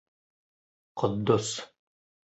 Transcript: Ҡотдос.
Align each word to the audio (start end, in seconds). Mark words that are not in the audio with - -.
Ҡотдос. 1.03 1.53